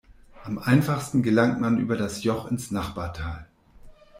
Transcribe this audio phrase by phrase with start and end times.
[0.45, 3.47] Am einfachsten gelangt man über das Joch ins Nachbartal.